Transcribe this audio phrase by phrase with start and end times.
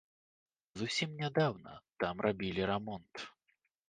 [0.81, 3.13] Зусім нядаўна там рабілі рамонт.